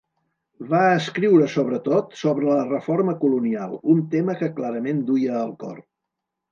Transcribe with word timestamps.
Va 0.69 0.79
escriure 0.93 1.49
sobretot 1.57 2.17
sobre 2.21 2.47
la 2.53 2.65
reforma 2.73 3.17
colonial, 3.25 3.79
un 3.97 4.05
tema 4.17 4.39
que 4.43 4.55
clarament 4.61 5.07
duia 5.13 5.43
al 5.49 5.59
cor. 5.65 5.81